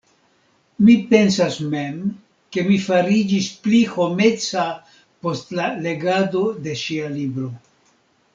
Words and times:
Mi 0.85 0.93
pensas 1.09 1.57
mem, 1.73 1.99
ke 2.57 2.63
mi 2.69 2.77
fariĝis 2.85 3.51
pli 3.67 3.83
homeca 3.91 4.65
post 5.27 5.55
la 5.61 5.69
legado 5.89 6.43
de 6.67 6.75
ŝia 6.87 7.13
libro. 7.21 7.53